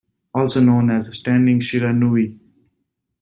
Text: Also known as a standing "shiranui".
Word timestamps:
Also 0.33 0.59
known 0.61 0.89
as 0.89 1.07
a 1.07 1.13
standing 1.13 1.59
"shiranui". 1.59 2.39